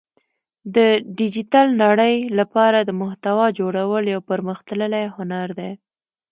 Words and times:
د 0.75 0.77
ډیجیټل 1.17 1.67
نړۍ 1.83 2.15
لپاره 2.39 2.79
د 2.83 2.89
محتوا 3.01 3.45
جوړول 3.59 4.03
یو 4.13 4.19
پرمختللی 4.29 5.05
هنر 5.15 5.47
دی 5.59 5.71